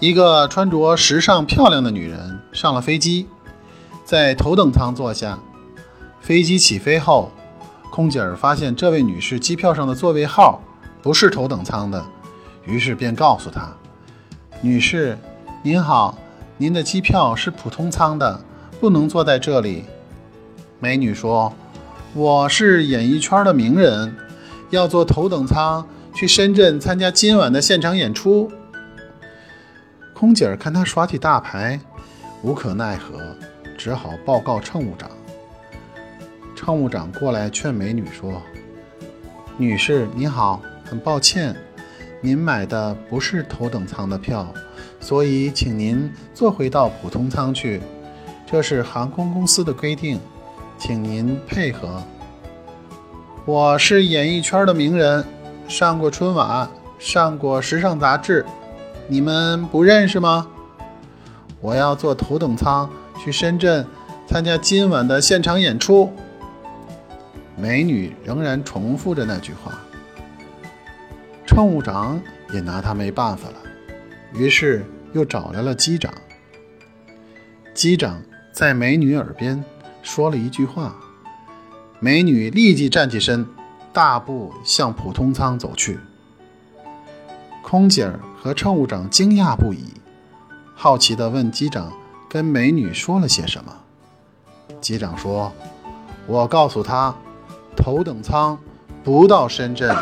[0.00, 3.26] 一个穿着时尚漂亮的女人上了飞机，
[4.04, 5.40] 在头等舱坐下。
[6.20, 7.32] 飞机起飞后，
[7.90, 10.60] 空姐儿发现这位女士机票上的座位号
[11.02, 12.04] 不是头等舱的，
[12.64, 13.72] 于是便告诉她
[14.62, 15.18] ：“女士，
[15.64, 16.16] 您好，
[16.58, 18.40] 您的机票是普通舱的，
[18.78, 19.84] 不能坐在这里。”
[20.78, 21.52] 美女说
[22.14, 24.14] ：“我是演艺圈的名人，
[24.70, 28.52] 要坐头等舱去深圳参加今晚的现场演出。”
[30.18, 31.78] 空姐儿看她耍起大牌，
[32.42, 33.20] 无可奈何，
[33.78, 35.08] 只好报告乘务长。
[36.56, 38.42] 乘务长过来劝美女说
[39.56, 41.54] ：“女士您好，很抱歉，
[42.20, 44.52] 您买的不是头等舱的票，
[44.98, 47.80] 所以请您坐回到普通舱去，
[48.44, 50.18] 这是航空公司的规定，
[50.76, 52.02] 请您配合。”
[53.46, 55.24] 我是演艺圈的名人，
[55.68, 58.44] 上过春晚，上过时尚杂志。
[59.10, 60.46] 你们不认识吗？
[61.62, 62.88] 我要坐头等舱
[63.18, 63.86] 去深圳
[64.26, 66.12] 参加今晚的现场演出。
[67.56, 69.72] 美女仍然重复着那句话，
[71.46, 72.20] 乘务长
[72.52, 73.56] 也拿他没办法了，
[74.34, 76.12] 于是又找来了机长。
[77.74, 79.64] 机长在美女耳边
[80.02, 80.94] 说了一句话，
[81.98, 83.46] 美女立即站起身，
[83.90, 85.98] 大步向普通舱走去。
[87.70, 89.92] 空姐儿和乘务长惊讶不已，
[90.74, 91.92] 好奇地问机长
[92.26, 93.70] ：“跟美女说了些什么？”
[94.80, 95.52] 机长说
[96.26, 97.14] ：“我告诉他，
[97.76, 98.58] 头等舱
[99.04, 99.94] 不到深圳。”